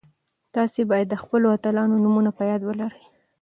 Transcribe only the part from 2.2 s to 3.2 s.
په یاد ولرئ.